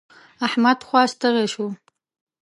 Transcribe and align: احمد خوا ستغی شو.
احمد 0.47 0.79
خوا 0.87 1.01
ستغی 1.13 1.45
شو. 1.53 1.65